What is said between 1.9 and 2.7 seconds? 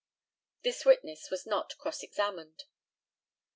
examined.